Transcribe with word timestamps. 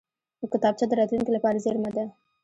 کتابچه 0.53 0.85
د 0.87 0.91
راتلونکې 0.99 1.31
لپاره 1.33 1.61
زېرمه 1.63 1.91
ده 1.95 2.05